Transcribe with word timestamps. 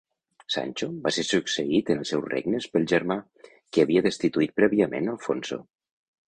Sancho 0.53 0.87
va 1.01 1.11
ser 1.17 1.25
succeït 1.27 1.91
en 1.95 2.01
els 2.03 2.13
seus 2.13 2.25
regnes 2.31 2.67
pel 2.77 2.87
germà, 2.93 3.19
que 3.51 3.85
havia 3.87 4.05
destituït 4.09 4.57
prèviament 4.63 5.13
Alfonso. 5.15 5.63